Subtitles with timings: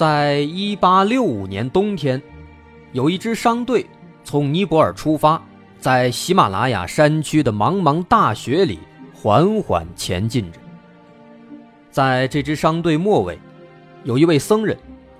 [0.00, 2.22] 在一八六五年冬天，
[2.92, 3.84] 有一支商队
[4.24, 5.38] 从尼泊尔出发，
[5.78, 8.78] 在喜马拉雅山区的茫茫大雪里
[9.12, 10.58] 缓缓前进着。
[11.90, 13.38] 在这支商队末尾，
[14.04, 14.74] 有一位僧人，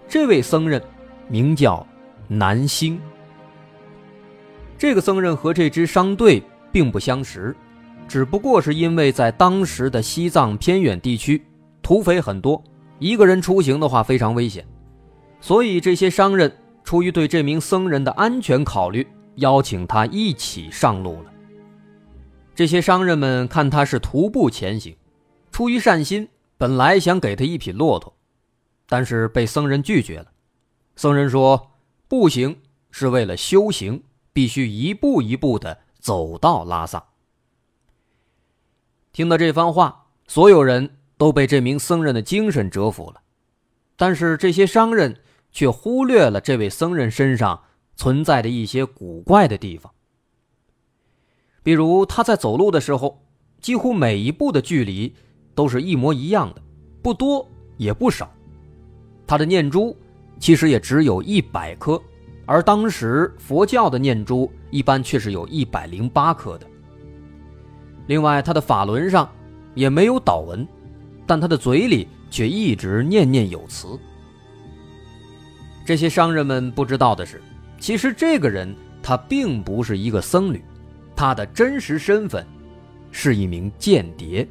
[0.08, 0.83] 这位僧人
[1.28, 1.86] 名叫
[2.27, 2.98] 南星。
[4.78, 6.42] 这个僧人和这支商队
[6.73, 7.55] 并不相识，
[8.08, 11.45] 只不过是因为在当时的西藏偏远地区，
[11.83, 12.64] 土匪很多，
[13.01, 14.65] 一个人出行的话非常危险，
[15.41, 19.05] 所以这些商人出于对这名僧人的安全考虑，
[19.37, 21.33] 邀请他一起上路了。
[22.55, 24.97] 这些商人们看他是徒步前行，
[25.51, 28.15] 出于善心，本来想给他一匹骆驼，
[28.87, 30.27] 但是被僧人拒绝了。
[30.95, 31.73] 僧人说
[32.07, 32.57] ：“步行
[32.92, 37.05] 是为了修行。”必须一步一步的走到拉萨。
[39.12, 43.21] 听到这番话，所有人都被这名僧人的精神折服了，
[43.95, 45.15] 但是这些商人
[45.53, 47.63] 却忽略了这位僧人身上
[47.95, 49.93] 存在的一些古怪的地方。
[51.63, 53.23] 比如他在走路的时候，
[53.61, 55.15] 几乎每一步的距离
[55.55, 56.63] 都是一模一样的，
[57.03, 58.33] 不多也不少。
[59.27, 59.95] 他的念珠
[60.39, 62.01] 其实也只有一百颗。
[62.47, 66.67] 而当时佛教的念珠一般却是有一百零八颗的。
[68.07, 69.30] 另外，他的法轮上
[69.75, 70.67] 也没有祷文，
[71.30, 73.96] 但他的嘴里却一直念念有词。
[75.86, 77.41] 这些商人们不知道的是，
[77.79, 80.61] 其实这个人他并不是一个僧侣，
[81.14, 82.45] 他的真实身份
[83.13, 84.45] 是一名间谍，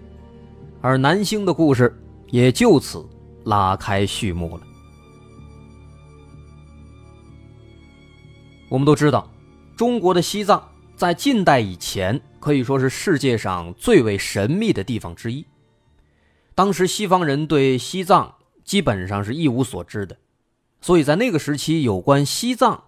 [0.80, 1.94] 而南星的故事
[2.30, 3.06] 也就此
[3.44, 4.64] 拉开序幕了。
[8.70, 9.30] 我们都知道，
[9.76, 10.66] 中国的西藏
[10.96, 15.46] 在近代以前可以说是世界上最为神秘的地方之一。
[16.60, 20.18] 当时西方人对西藏基本上是一无所知的，
[20.82, 22.84] 所以在那个时期，有关西藏，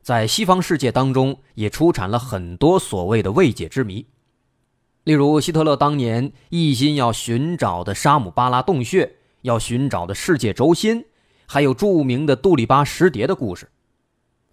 [0.00, 4.06] 在西方世界当中也出产了很多所谓的未解之谜。
[5.02, 11.04] 例如，希特勒当年一心要寻找的沙姆巴拉洞穴，要寻找的世界轴心，
[11.46, 13.68] 还有著名的杜立巴石碟的故事，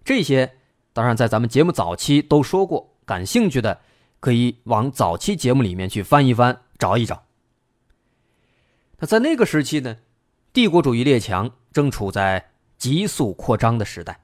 [0.04, 0.54] 这些。
[0.92, 3.78] 当然，在咱们节目早期都说过，感兴趣的
[4.18, 7.25] 可以往早期节目里面去翻一翻，找一找。
[8.98, 9.96] 那在那个时期呢，
[10.52, 12.44] 帝国主义列强正处在
[12.78, 14.18] 急速扩张的时代，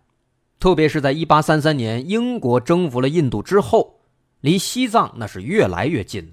[0.58, 4.00] 特别是在1833年英国征服了印度之后，
[4.40, 6.24] 离西藏那是越来越近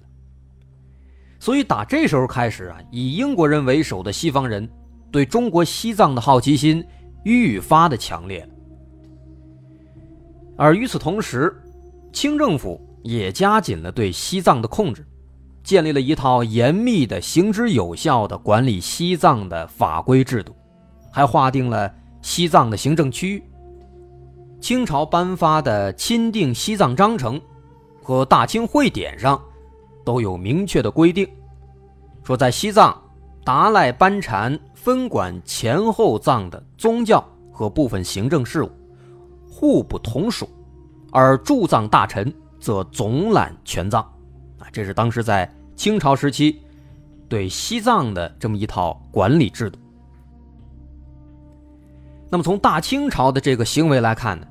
[1.38, 4.68] 所以打这时候开始啊，以英国人为首的西方人
[5.10, 6.84] 对中国西藏的好奇心
[7.24, 8.48] 愈发的强烈。
[10.56, 11.54] 而与此同时，
[12.12, 15.06] 清政府也加紧了对西藏的控制，
[15.70, 20.52] 建立了一套严密的、行之有效的管理西藏的法规制度，
[21.12, 21.88] 还划定了
[22.22, 23.44] 西藏的行政区域。
[24.60, 27.38] 清朝颁发的《钦定西藏章程》
[28.02, 29.40] 和《大清会典》上
[30.04, 31.24] 都有明确的规定，
[32.24, 33.00] 说在西藏，
[33.44, 38.70] 达赖班禅分管前后藏的宗教和部分行政事务。
[39.48, 40.48] 互不同属，
[41.12, 44.02] 而驻藏大臣则总揽全藏，
[44.58, 45.48] 啊，这是当时在
[45.80, 46.60] 清朝时期
[47.26, 49.78] 对西藏的这么一套管理制度。
[52.28, 54.46] 那么从大清朝的这个行为来看呢，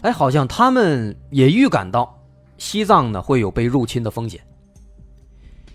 [0.00, 2.20] 哎，好像他们也预感到
[2.58, 4.40] 西藏呢会有被入侵的风险，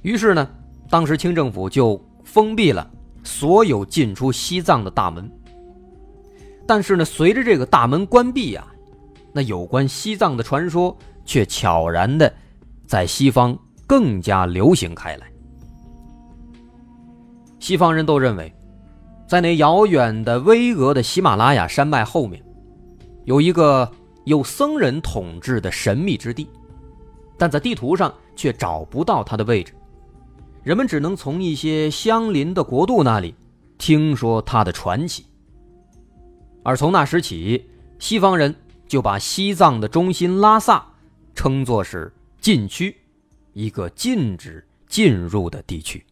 [0.01, 0.46] 于是呢，
[0.90, 2.86] 当时清政府就封闭了
[3.24, 5.31] 所有进出西藏的大门。
[6.68, 8.68] 但是呢，随着这个大门关闭呀，
[9.31, 10.94] 那有关西藏的传说
[11.24, 12.34] 却悄然的
[12.86, 13.57] 在西方
[13.89, 15.27] 更加流行开来。
[17.57, 18.53] 西方人都认为，
[19.27, 22.39] 在那遥远的巍峨的喜马拉雅山脉后面，
[23.25, 23.91] 有一个
[24.25, 26.47] 有僧人统治的神秘之地，
[27.36, 29.74] 但在地图上却找不到它的位置，
[30.62, 33.33] 人们只能从一些相邻的国度那里
[33.80, 35.25] 听说它的传奇。
[36.63, 38.53] 而从那时起，西方人
[38.88, 40.86] 就把西藏的中心拉萨
[41.33, 42.95] 称作是禁区，
[43.60, 46.06] 一个禁止进入的地区。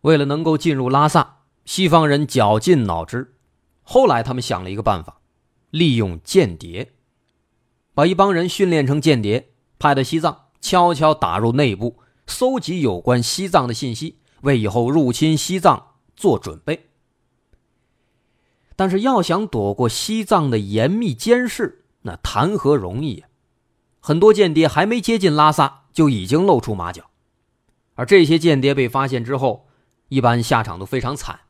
[0.00, 3.36] 为了能够进入拉萨西方人绞尽脑汁
[3.82, 5.20] 后来他们想了一个办法
[5.70, 6.92] 利用间谍
[7.94, 16.89] 把一帮人训练成间谍派到西藏悄悄打入内部搜集有关西藏的信息为以后入侵西藏做准备。
[18.80, 23.26] 但是要想躲过西藏的严密监视，那谈何容易呀！
[24.00, 27.10] 很多间谍还没接近拉萨，就已经露出马脚。
[27.94, 29.68] 而这些间谍被发现之后，
[30.08, 31.40] 一般下场都非常惨，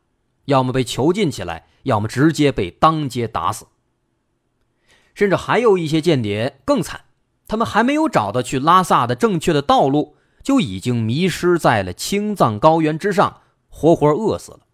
[0.46, 3.68] 要么被囚禁起来，要么直接被当街打死。
[5.14, 7.02] 甚至还有一些间谍更惨，
[7.46, 14.66] 他们还没有找到去拉萨的正确的道路，就已经迷失在了青藏高原之上，活活饿死了。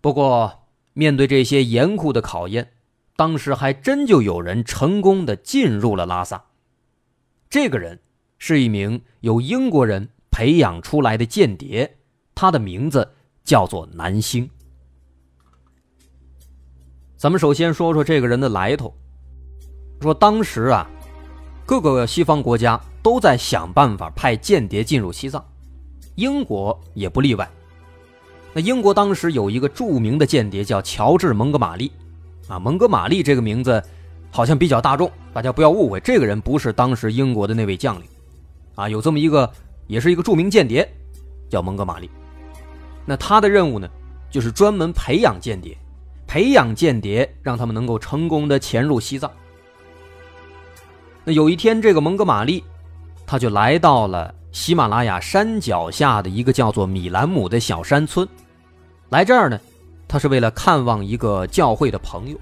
[0.00, 2.72] 不过，面对这些严酷的考验，
[3.16, 6.44] 当时还真就有人成功的进入了拉萨。
[7.50, 8.00] 这个人
[8.38, 11.98] 是一名由英国人培养出来的间谍，
[12.34, 13.12] 他的名字
[13.44, 14.48] 叫做南星。
[17.16, 18.94] 咱们首先说说这个人的来头。
[20.00, 20.88] 说当时啊，
[21.66, 25.44] 各个西方国家都在想办法派间谍进入西藏，
[26.14, 27.46] 英国也不例外。
[28.52, 31.92] 那英国当时有一个著名的间谍叫乔治·蒙哥马利，
[32.48, 33.80] 啊，蒙哥马利这个名字
[34.30, 38.04] 好像比较大众，大家不要误会，这个人不是当时英国的那位将领，
[38.74, 39.48] 啊，有这么一个，
[39.86, 40.88] 也是一个著名间谍，
[41.48, 42.10] 叫蒙哥马利。
[43.06, 43.88] 那他的任务呢，
[44.30, 45.76] 就是专门培养间谍，
[46.26, 49.30] 培养间谍，让他们能够成功的潜入西藏。
[51.24, 52.64] 那有一天，这个蒙哥马利，
[53.26, 54.34] 他就来到了。
[54.52, 58.28] 喜马拉雅山脚下的一个叫做米兰姆的小山村，
[59.10, 59.58] 来这儿呢，
[60.08, 62.38] 他是为了看望一个教会的朋友。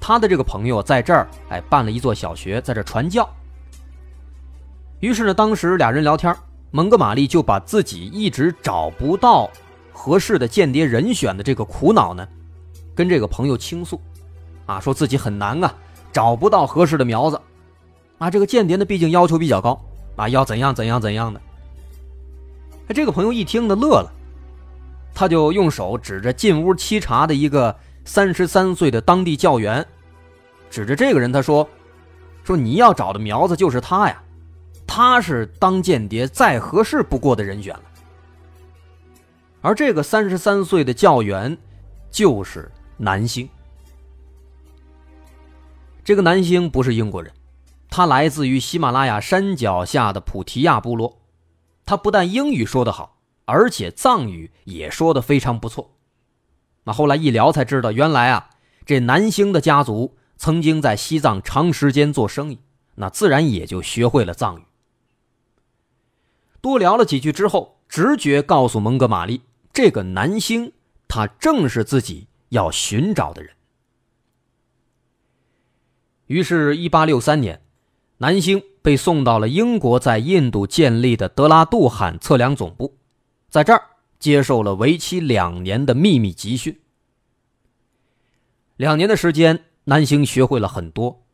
[0.00, 3.28] 他的这个朋友在这儿哎办了一座小学，在这传教。
[5.00, 6.34] 于是呢，当时俩人聊天，
[6.70, 9.50] 蒙哥马利就把自己一直找不到
[9.92, 12.26] 合适的间谍人选的这个苦恼呢，
[12.94, 14.00] 跟这个朋友倾诉，
[14.66, 15.74] 啊，说自己很难啊，
[16.12, 17.40] 找不到合适的苗子，
[18.18, 19.80] 啊，这个间谍呢，毕竟要求比较高。
[20.16, 21.40] 啊，要怎样怎样怎样的？
[22.88, 24.12] 哎，这个朋友一听呢，乐了，
[25.14, 27.74] 他就用手指着进屋沏茶的一个
[28.04, 29.86] 三十三岁的当地教员，
[30.70, 31.68] 指着这个人，他说
[32.44, 34.22] ：“说你要找的苗子就是他呀，
[34.86, 37.82] 他是当间谍再合适不过的人选了。”
[39.62, 41.56] 而这个三十三岁的教员
[42.10, 43.48] 就是南星。
[46.04, 47.32] 这个南星不是英国人。
[47.96, 51.20] 他来自于喜马拉雅山脚下的普提亚部落，
[51.86, 55.92] 他不但英语说得好，而且藏语也说得非常不错。
[56.82, 58.50] 那后来一聊才知道，原来啊，
[58.84, 62.58] 这南星的家族曾经在西藏长时间做生意，
[62.96, 64.64] 那自然也就学会了藏语。
[66.60, 69.42] 多聊了几句之后，直觉告诉蒙哥马利，
[69.72, 70.72] 这个南星
[71.06, 73.52] 他正是自己要寻找的人。
[76.26, 77.60] 于是，一八六三年。
[78.18, 82.96] 南星被送到了英国在印度建立的德拉杜罕测量总部，
[83.50, 83.82] 在这儿
[84.18, 86.78] 接受了为期两年的秘密集训。
[88.76, 91.24] 两年的时间，南星学会了很多，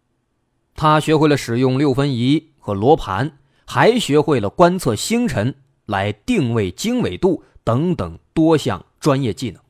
[0.74, 5.54] 他学会了使用六分仪和罗盘，还学会了观测星辰
[5.86, 9.60] 来定位经纬度等等多项专业技能。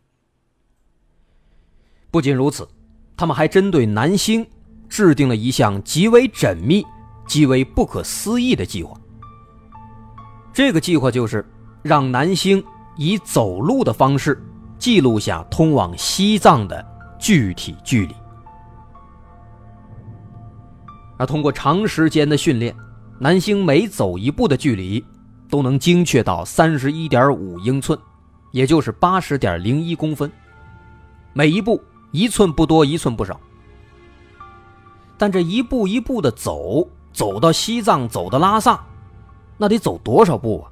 [2.11, 2.69] 不仅如此，
[3.17, 4.47] 他们还针对南星
[4.88, 6.85] 制定了一项极为缜密。
[7.31, 8.93] 极为不可思议的计划。
[10.53, 11.49] 这个计划就是
[11.81, 12.63] 让南星
[12.97, 14.43] 以走路的方式
[14.81, 16.85] 记录下通往西藏的
[17.21, 18.15] 具体距离。
[21.19, 22.75] 而通过长时间的训练，
[23.21, 25.05] 南星每走一步的距离
[25.49, 27.97] 都能精确到三十一点五英寸，
[28.51, 30.29] 也就是八十点零一公分。
[31.33, 33.41] 每一步一寸不多，一寸不少。
[35.17, 36.89] 但这一步一步的走。
[37.12, 38.81] 走到西藏，走到拉萨，
[39.57, 40.71] 那得走多少步啊？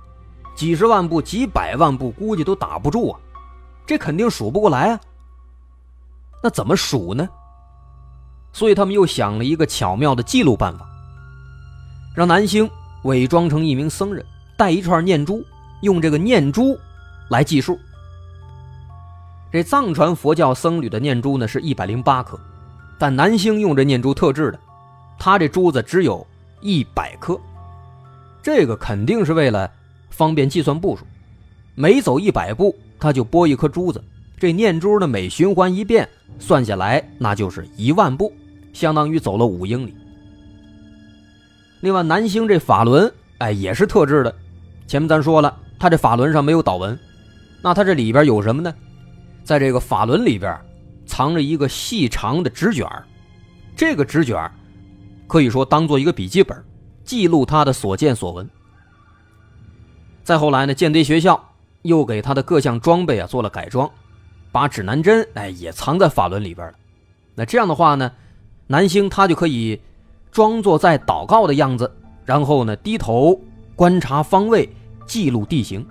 [0.54, 3.20] 几十万步、几百万步，估计都打不住啊！
[3.86, 5.00] 这肯定数不过来啊。
[6.42, 7.28] 那怎么数呢？
[8.52, 10.88] 所以他们又想了一个巧妙的记录办法，
[12.14, 12.68] 让南星
[13.04, 14.24] 伪装成一名僧人，
[14.56, 15.44] 带一串念珠，
[15.82, 16.76] 用这个念珠
[17.30, 17.78] 来计数。
[19.52, 22.38] 这藏传佛教僧侣的念珠呢是一百零八颗，
[22.98, 24.58] 但南星用这念珠特制的。
[25.18, 26.26] 他这珠子只有
[26.60, 27.38] 一百颗，
[28.42, 29.70] 这个肯定是为了
[30.10, 31.04] 方便计算步数。
[31.74, 34.02] 每走一百步，他就拨一颗珠子。
[34.38, 36.08] 这念珠呢，每循环一遍，
[36.38, 38.32] 算下来那就是一万步，
[38.72, 39.94] 相当于走了五英里。
[41.80, 44.34] 另外，南星这法轮，哎，也是特制的。
[44.86, 46.98] 前面咱说了，他这法轮上没有祷文，
[47.60, 48.72] 那他这里边有什么呢？
[49.44, 50.58] 在这个法轮里边
[51.06, 52.86] 藏着一个细长的纸卷
[53.74, 54.50] 这个纸卷
[55.28, 56.64] 可以说当做一个笔记本，
[57.04, 58.48] 记录他的所见所闻。
[60.24, 63.88] 再后来呢，间谍学校又给他的各项装备啊做了改装，
[64.50, 66.74] 把指南针哎也藏在法轮里边了。
[67.34, 68.10] 那这样的话呢，
[68.66, 69.80] 南星他就可以
[70.32, 71.94] 装作在祷告的样子，
[72.24, 73.38] 然后呢低头
[73.76, 74.68] 观察方位，
[75.06, 75.86] 记录地形。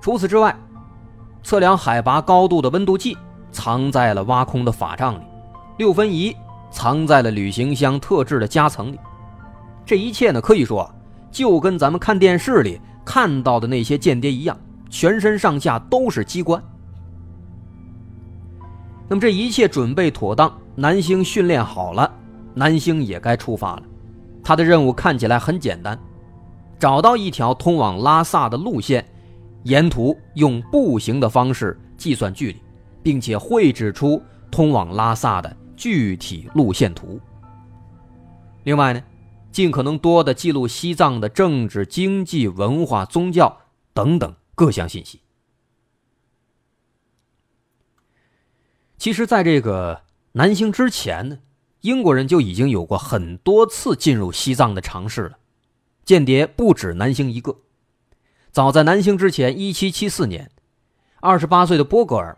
[0.00, 0.58] 除此之外，
[1.42, 3.16] 测量海拔高度的温度计
[3.52, 5.22] 藏在了挖空的法杖里，
[5.76, 6.34] 六分仪。
[6.70, 8.98] 藏在了旅行箱特制的夹层里，
[9.84, 10.88] 这一切呢，可以说
[11.30, 14.58] 就跟咱们看电视里看到的那些间谍一样，
[14.88, 16.62] 全身上下都是机关。
[19.08, 22.10] 那么这一切准备妥当，南星训练好了，
[22.54, 23.82] 南星也该出发了。
[24.42, 25.98] 他的任务看起来很简单，
[26.78, 29.04] 找到一条通往拉萨的路线，
[29.64, 32.62] 沿途用步行的方式计算距离，
[33.02, 35.56] 并且绘制出通往拉萨的。
[35.80, 37.18] 具体路线图。
[38.64, 39.02] 另外呢，
[39.50, 43.58] 尽可能多的记录西藏的政治、经济、文化、宗教
[43.94, 45.22] 等等各项信息。
[48.98, 51.38] 其实，在这个南行之前呢，
[51.80, 55.38] 英国人就已经有过很多次进入西藏的尝试了。
[56.04, 57.56] 间谍不止南星一个。
[58.52, 60.50] 早在南行之前，一七七四年，
[61.20, 62.36] 二十八岁的波格尔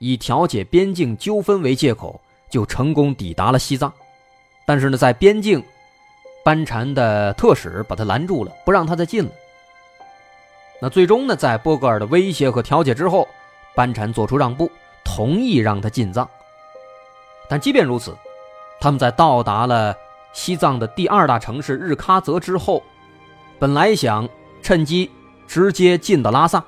[0.00, 2.20] 以调解边境纠纷为借口。
[2.52, 3.90] 就成功抵达了西藏，
[4.66, 5.64] 但是呢，在边境，
[6.44, 9.30] 班禅的特使把他拦住了，不让他再进了。
[10.78, 13.26] 那最终呢，在波格尔的威胁和调解之后，
[13.74, 14.70] 班禅做出让步，
[15.02, 16.28] 同意让他进藏。
[17.48, 18.14] 但即便如此，
[18.78, 19.96] 他们在到达了
[20.34, 22.82] 西藏的第二大城市日喀则之后，
[23.58, 24.28] 本来想
[24.60, 25.10] 趁机
[25.46, 26.62] 直接进到拉萨，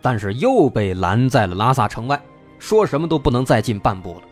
[0.00, 2.22] 但是又被拦在了拉萨城外，
[2.60, 4.27] 说什么都不能再进半步了。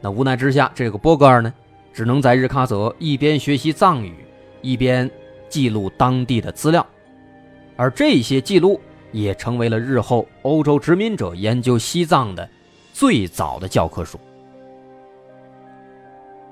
[0.00, 1.52] 那无奈之下，这个波格尔呢，
[1.92, 4.14] 只能在日喀则一边学习藏语，
[4.60, 5.10] 一边
[5.48, 6.86] 记录当地的资料，
[7.76, 12.48] 而这些记录也成为了日后欧洲殖民者研究西藏的
[12.92, 14.18] 最早的教科书。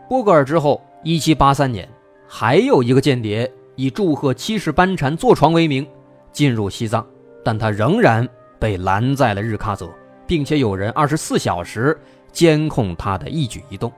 [0.08, 1.88] 波格尔之后，一七八三年，
[2.26, 5.86] 还有一个间谍以祝贺七世班禅坐床为名
[6.32, 7.06] 进入西藏，
[7.44, 8.26] 但他仍然
[8.58, 9.88] 被拦在了日喀则，
[10.26, 11.96] 并且有人二十四小时。
[12.34, 13.90] 监控他的一举一动。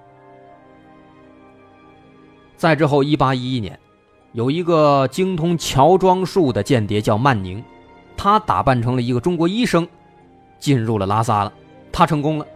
[2.57, 3.77] 再之后，一八一一年，
[4.33, 7.63] 有一个精通乔装术的间谍叫曼宁，
[8.17, 9.87] 他打扮成了一个中国医生，
[10.59, 11.53] 进入了拉萨了。
[11.93, 12.47] 他成功了，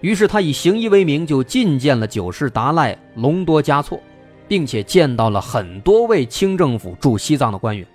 [0.00, 4.00] 于是他以行医为名，就觐见了九世达赖隆多嘉措，
[4.46, 7.86] 并且见到了很多位清政府驻西藏的官员，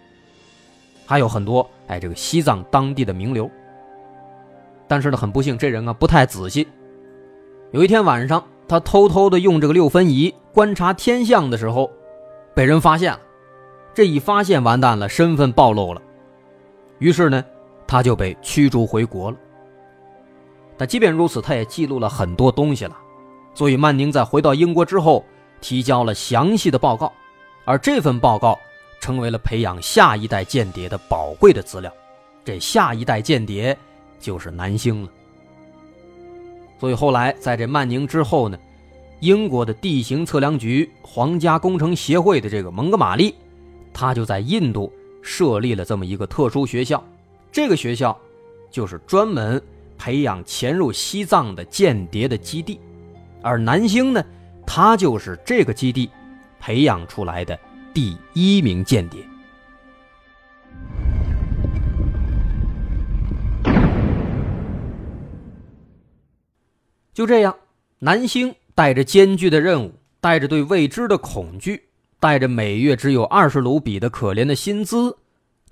[1.05, 3.49] 还有很多哎这个西藏当地的名流。
[4.93, 6.67] 但是呢，很不幸，这人啊不太仔细。
[7.71, 11.89] 有一天晚上，他偷偷的用这个六分仪观察天象的时候，
[12.53, 13.19] 被人发现了。
[13.91, 16.01] 这一发现，完蛋了，身份暴露了。
[16.99, 17.43] 于是呢，
[17.87, 19.37] 他就被驱逐回国了。
[20.77, 22.95] 但即便如此，他也记录了很多东西了。
[23.55, 25.25] 所以，曼宁在回到英国之后，
[25.59, 27.11] 提交了详细的报告，
[27.65, 28.59] 而这份报告
[29.01, 31.91] 成为了培养下一代间谍的宝贵的资料。
[32.45, 33.75] 这下一代间谍。
[34.23, 35.09] 就是南星了，
[36.79, 38.57] 所以后来在这曼宁之后呢，
[39.19, 43.35] 英国的地形测量局、皇家工程协会的这个蒙哥马利，
[43.91, 47.03] 他就在印度设立了这么一个特殊学校，
[47.51, 48.17] 这个学校
[48.71, 49.61] 就是专门
[49.97, 52.79] 培养潜入西藏的间谍的基地，
[53.41, 54.23] 而南星呢，
[54.65, 56.09] 他就是这个基地
[56.61, 57.59] 培养出来的
[57.93, 59.19] 第一名间谍。
[67.13, 67.55] 就这样，
[67.99, 71.89] 南星带着艰巨的任务，带着对未知的恐惧，
[72.19, 75.17] 带着每月只有二十卢比的可怜的薪资，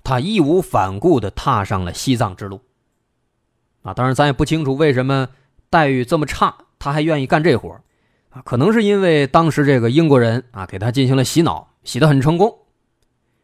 [0.04, 2.60] 他义无反顾地踏上了西藏之路。
[3.82, 5.28] 啊，当然咱也不清楚为什么
[5.68, 7.80] 待遇这么差，他还愿意干这活
[8.30, 12.56] 啊，可能是因为当时这个英国人啊给他进行了洗脑，洗得很成功。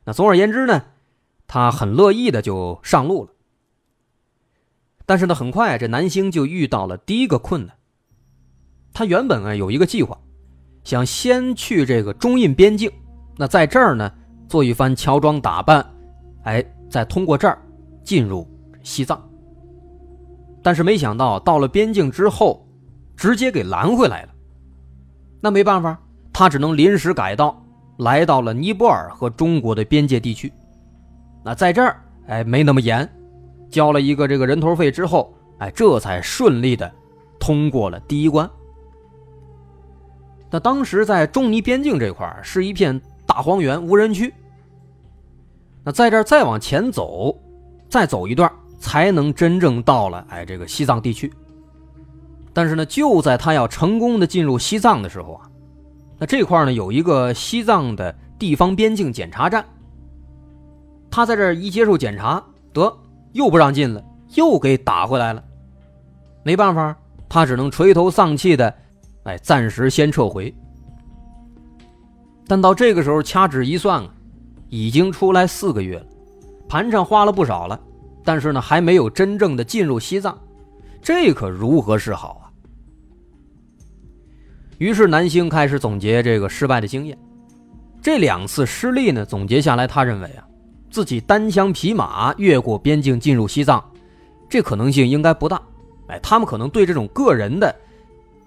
[0.05, 0.85] 那总而言之呢，
[1.49, 3.33] 他很乐意的就上路了。
[5.05, 7.77] 但是呢，很快这南星就遇到了第一个困难。
[8.99, 10.19] 他原本啊有一个计划，
[10.83, 12.90] 想先去这个中印边境，
[13.37, 14.11] 那在这儿呢
[14.49, 15.87] 做一番乔装打扮，
[16.43, 17.62] 哎，再通过这儿
[18.02, 18.45] 进入
[18.83, 19.23] 西藏。
[20.64, 22.67] 但是没想到到了边境之后，
[23.17, 24.31] 直接给拦回来了。
[25.40, 25.97] 那没办法，
[26.33, 27.57] 他只能临时改道，
[27.99, 30.52] 来到了尼泊尔和中国的边界地区。
[31.45, 33.09] 那在这儿，哎，没那么严，
[33.71, 36.90] 交了一个这个人头费之后，哎，这才顺利的
[37.38, 38.50] 通过了第一关。
[40.50, 44.33] 那当时在中尼边境这块是一片大荒原，无人区。
[45.85, 47.37] 那在这儿再往前走，
[47.88, 51.31] 再走一段，才能真正到了哎这个西藏地区。
[52.55, 55.49] 但是呢，就在他要成功的进入西藏的时候啊，
[56.19, 59.64] 那这块呢有一个西藏的地方边境检查站。
[61.11, 62.90] 他在这一接受检查，得
[63.33, 64.02] 又不让进了，
[64.35, 65.45] 又给打回来了。
[66.43, 66.97] 没办法，
[67.28, 68.75] 他只能垂头丧气的。
[69.28, 70.52] 哎，暂时先撤回。
[72.47, 74.11] 但到这个时候掐指一算啊，
[74.70, 76.06] 已经出来四个月了，
[76.66, 77.78] 盘缠花了不少了，
[78.25, 80.38] 但是呢，还没有真正的进入西藏，
[81.02, 82.49] 这可如何是好啊？
[84.78, 87.18] 于是南星开始总结这个失败的经验。
[88.00, 90.49] 这两次失利呢，总结下来，他认为啊，
[90.90, 93.85] 自己单枪匹马越过边境进入西藏，
[94.49, 95.61] 这可能性应该不大。
[96.06, 97.76] 哎，他们可能对这种个人的。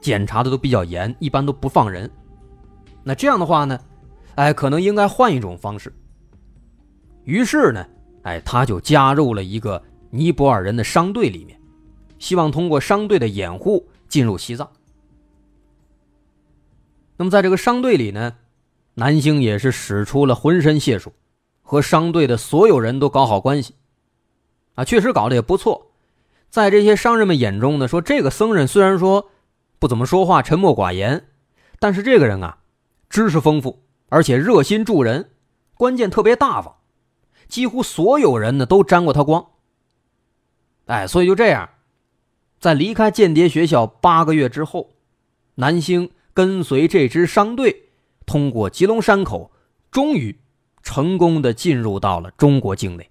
[0.02, 2.10] 检查的都比较严，一般都不放人。
[3.04, 3.80] 那这样的话呢，
[4.36, 5.94] 哎，可能应该换一种方式。
[7.24, 7.86] 于是呢，
[8.24, 11.60] 哎，他就加入了一个尼泊尔人的商队里面，
[12.18, 14.70] 希望通过商队的掩护进入西藏。
[17.16, 18.36] 那么在这个商队里呢，
[18.96, 21.14] 南星也是使出了浑身解数，
[21.62, 23.76] 和商队的所有人都搞好关系。
[24.74, 25.92] 啊，确实搞得也不错。
[26.50, 29.30] 在这些商人们眼中呢，说这个僧人虽然说。
[29.82, 31.26] 不怎么说话，沉默寡言，
[31.80, 32.60] 但是这个人啊，
[33.10, 35.32] 知识丰富，而且热心助人，
[35.74, 36.76] 关键特别大方，
[37.48, 39.44] 几乎所有人呢都沾过他光。
[40.86, 41.68] 哎，所以就这样，
[42.60, 44.92] 在离开间谍学校八个月之后，
[45.56, 47.90] 南星跟随这支商队，
[48.28, 49.52] 通过吉隆山口，
[49.90, 50.40] 终于
[50.84, 53.10] 成功的进入到了中国境内。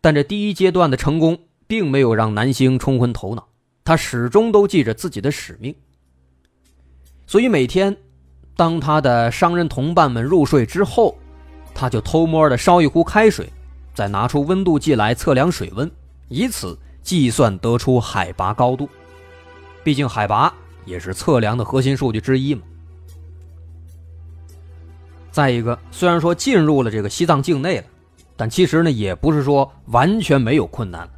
[0.00, 1.38] 但这第一阶段的成功。
[1.72, 3.48] 并没有让南星冲昏头脑，
[3.82, 5.74] 他始终都记着自己的使命。
[7.26, 7.96] 所以每天，
[8.54, 11.16] 当他的商人同伴们入睡之后，
[11.74, 13.50] 他就偷摸的烧一壶开水，
[13.94, 15.90] 再拿出温度计来测量水温，
[16.28, 18.86] 以此计算得出海拔高度。
[19.82, 20.52] 毕竟海拔
[20.84, 22.60] 也是测量的核心数据之一嘛。
[25.30, 27.84] 再一个，虽然说进入了这个西藏境内了，
[28.36, 31.10] 但其实呢，也不是说完全没有困难了。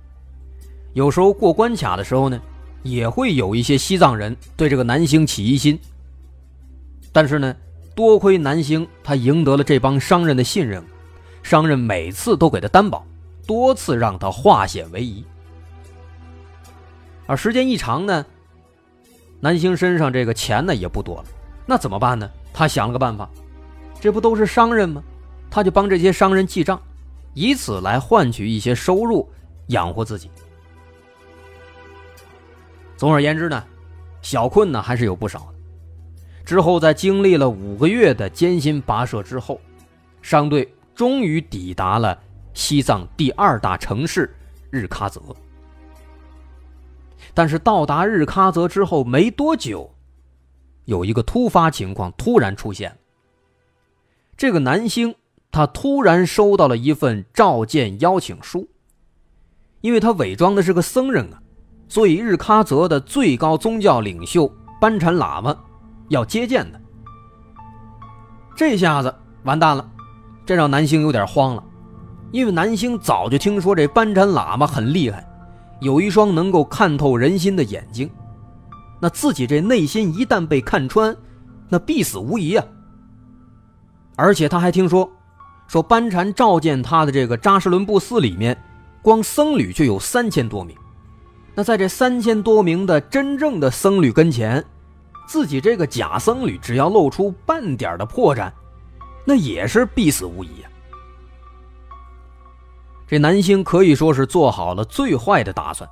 [0.94, 2.40] 有时候过关卡的时候呢，
[2.82, 5.78] 也会有一些西藏人对这个南星起疑心。
[7.12, 7.54] 但是呢，
[7.94, 10.82] 多亏南星他赢得了这帮商人的信任，
[11.42, 13.04] 商人每次都给他担保，
[13.44, 15.24] 多次让他化险为夷。
[17.26, 18.24] 而时间一长呢，
[19.40, 21.24] 南星身上这个钱呢也不多了，
[21.66, 22.30] 那怎么办呢？
[22.52, 23.28] 他想了个办法，
[24.00, 25.02] 这不都是商人吗？
[25.50, 26.80] 他就帮这些商人记账，
[27.32, 29.28] 以此来换取一些收入，
[29.68, 30.30] 养活自己。
[33.04, 33.62] 总而言之呢，
[34.22, 35.54] 小困难还是有不少的。
[36.42, 39.60] 之后，在经历了五个月的艰辛跋涉之后，
[40.22, 42.18] 商队终于抵达了
[42.54, 44.34] 西藏第二大城市
[44.70, 45.20] 日喀则。
[47.34, 49.94] 但是到达日喀则之后没多久，
[50.86, 52.96] 有一个突发情况突然出现。
[54.34, 55.14] 这个男星
[55.52, 58.66] 他突然收到了一份召见邀请书，
[59.82, 61.42] 因为他伪装的是个僧人啊。
[61.94, 65.56] 所以，日喀则的最高宗教领袖班禅喇嘛
[66.08, 66.78] 要接见他。
[68.56, 69.88] 这下子完蛋了，
[70.44, 71.62] 这让南星有点慌了，
[72.32, 75.24] 因为南星早就听说这班禅喇嘛很厉害，
[75.80, 78.10] 有一双能够看透人心的眼睛。
[79.00, 81.16] 那自己这内心一旦被看穿，
[81.68, 82.66] 那必死无疑啊！
[84.16, 85.08] 而且他还听说，
[85.68, 88.60] 说班禅召见他的这个扎什伦布寺里面，
[89.00, 90.76] 光僧侣就有三千多名。
[91.54, 94.64] 那在这三千多名的真正的僧侣跟前，
[95.26, 98.50] 自己这个假僧侣只要露出半点的破绽，
[99.24, 100.68] 那也是必死无疑呀。
[103.06, 105.88] 这南星可以说是做好了最坏的打算，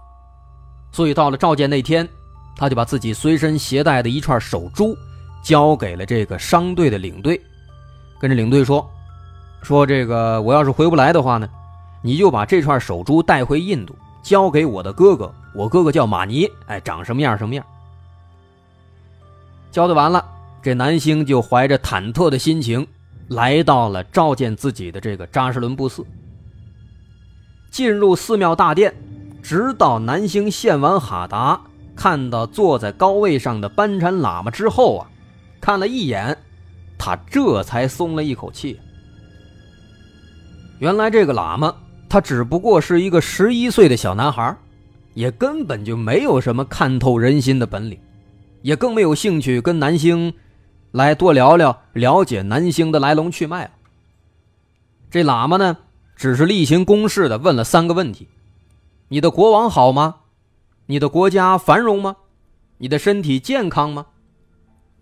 [0.91, 2.09] 所以到了召见那天，
[2.57, 4.97] 他就把自己随身携带的一串手珠
[5.45, 7.41] 交给了这个商队的领队，
[8.19, 8.91] 跟着领队说
[9.63, 11.49] ：“说这个我要是回不来的话呢，
[12.03, 17.63] 你就把这串手珠带回印度，交给我的哥哥。”我哥哥叫马尼，哎，长什么样什么样。
[19.71, 20.25] 交代完了，
[20.63, 22.87] 这南星就怀着忐忑的心情，
[23.29, 26.07] 来到了召见自己的这个扎什伦布寺。
[27.71, 28.95] 进入寺庙大殿，
[29.43, 31.61] 直到南星献完哈达，
[31.95, 35.11] 看到坐在高位上的班禅喇嘛之后啊，
[35.61, 36.35] 看了一眼，
[36.97, 38.81] 他这才松了一口气。
[40.79, 41.75] 原来这个喇嘛，
[42.13, 44.55] 他只不过是一个十一岁的小男孩，
[45.15, 47.99] 也根本就没有什么看透人心的本领，
[48.61, 50.35] 也更没有兴趣跟南星
[50.91, 53.71] 来多聊聊，了解南星的来龙去脉了。
[55.11, 55.79] 这喇嘛呢，
[56.15, 58.29] 只是例行公事的问了三个问题：
[59.09, 60.17] 你的国王好吗？
[60.85, 62.17] 你的国家繁荣吗？
[62.77, 64.05] 你的身体健康吗？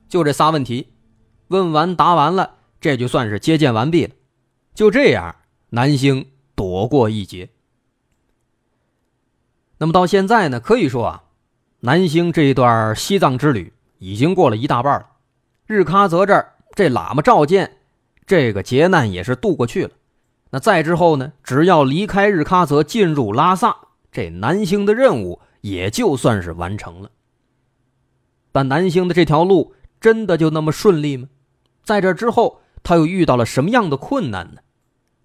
[0.09, 0.87] 就这仨问题，
[1.49, 4.12] 问完答完了，这就算是接见完毕了。
[4.77, 5.35] 就这样。
[5.73, 6.27] 南星
[6.61, 7.49] 躲过一劫。
[9.79, 10.61] 那么到现在呢？
[10.61, 11.25] 可以说啊，
[11.81, 15.07] 南星这一段西藏之旅已经过了一大半了。
[15.66, 17.79] 日喀则这儿，这喇嘛召见，
[18.27, 19.92] 这个劫难也是渡过去了。
[20.51, 21.33] 那再之后呢？
[21.42, 23.75] 只要离开日喀则，进入拉萨，
[24.12, 27.11] 这南星的任务也就算是完成了。
[28.53, 31.27] 但南星的这条路真的就那么顺利吗？
[31.85, 34.61] 在这之后，他又遇到了什么样的困难呢？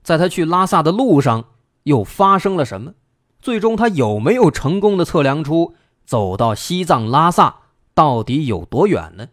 [0.06, 1.46] 在他去拉萨的路上，
[1.84, 2.94] 又发生了什么？
[3.41, 5.74] 最终他有没有成功的测量出
[6.06, 7.56] 走到西藏拉萨
[7.96, 9.28] 到底有多远呢？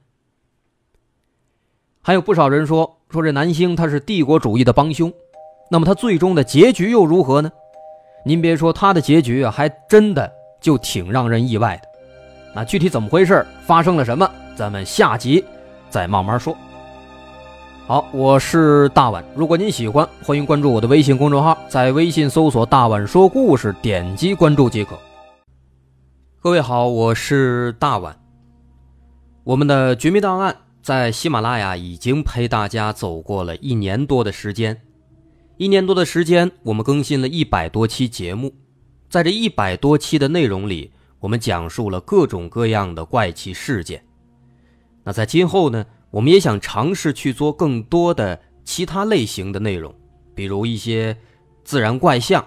[2.01, 5.13] 还有不少人说说这南星他是帝国主义的帮凶，
[5.71, 7.53] 那么他最终的结局又如何呢？
[8.25, 11.89] 您别说他的结局，还真的就挺让人意外的。
[12.55, 13.47] 那具体怎么回事？
[13.67, 14.27] 发生了什么？
[14.57, 15.45] 咱们下集
[15.91, 16.57] 再慢慢说。
[17.85, 19.25] 好，我是大碗。
[19.35, 24.97] 如果您喜欢，欢迎关注我的微信公众号，在微信搜索“大碗说故事”，点击关注即可。
[26.40, 28.16] 各位好，我是大碗。
[29.42, 34.81] 我们的《绝密档案》在喜马拉雅已经陪大家走过了一年多的时间，
[35.57, 38.55] 一年多的时间，我们更新了一百多期节目，
[39.11, 44.01] 在这一百多期的内容里，我们讲述了各种各样的怪奇事件。
[45.03, 45.85] 那在今后呢？
[46.12, 49.92] 我们也想尝试去做更多的其他类型的内容，
[50.35, 51.16] 比如一些
[51.64, 52.44] 自然怪象，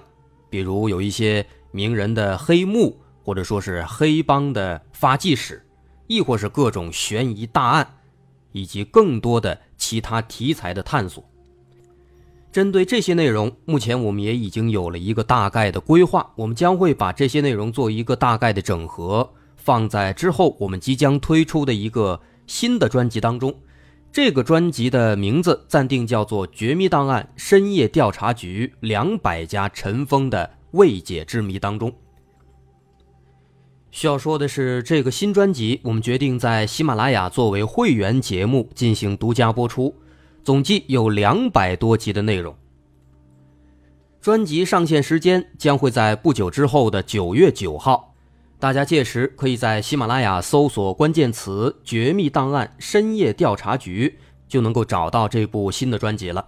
[0.51, 5.65] 比如有一些名人的黑幕，或者说是黑帮的发迹史，
[6.05, 7.87] 亦或是各种悬疑大案，
[8.51, 11.27] 以及更多的其他题材的探索。
[12.51, 22.21] 针对这些内容，目前我们也已经有了一个大概的规划，我们将会把这些内容做一个大概的整合，放在之后我们即将推出的一个。
[22.47, 23.53] 新的专辑当中，
[24.11, 31.93] 这个专辑的名字暂定叫做《绝密档案：深夜调查局两百家尘封的未解之谜》当中。
[33.91, 39.95] 需要说的是，这个新专辑我们决定在喜马拉雅作为会员节目进行独家播出，
[40.43, 42.53] 总计有两百多集的内容。
[44.19, 48.14] 专辑上线时间将会在不久之后的九月九号。
[48.57, 56.43] 大家届时可以在喜马拉雅搜索关键词“绝密档案深夜调查局”，就能够找到这部新的专辑了。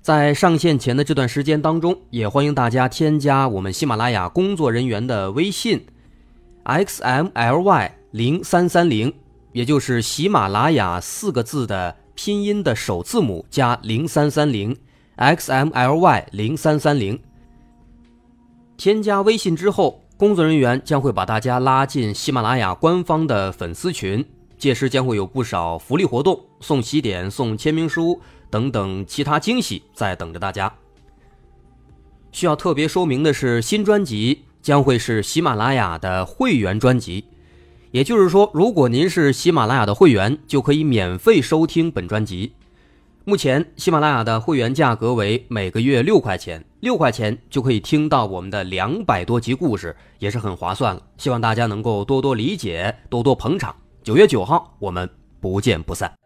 [0.00, 5.86] 在上线前的这段时间当中，也欢迎大家添加我们喜马拉雅工作人员的微信
[6.64, 9.12] ：xmly 零三三零，
[9.52, 14.74] 也就是喜马拉雅四个字的拼音的首字母加零三三零
[15.18, 17.20] ，xmly 零三三零。
[18.78, 19.99] 添加微信之后。
[20.20, 24.22] 工作人员将会把大家拉进喜马拉雅官方的粉丝群，
[24.58, 30.70] 届时将会有不少福利活动，送喜点、送签名书等等其他惊喜在等着大家。
[32.32, 37.24] 需要特别说明的是，新专辑将会是喜马拉雅的会员专辑，
[37.90, 42.52] 也就是说，如果您是喜马拉雅的会员，就可以免费收听本专辑。
[43.24, 51.02] 目前，喜马拉雅的会员价格为每个月六块钱，六块钱就可以听到我们的两百多集故事，也是很划算了。
[51.18, 53.76] 希望大家能够多多理解，多多捧场。
[54.02, 56.19] 九月九号，我们不见不散。